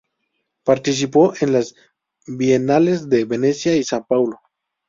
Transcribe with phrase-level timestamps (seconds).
[0.63, 1.75] Participó en las
[2.25, 4.39] Bienales de Venecia y Sao Paulo.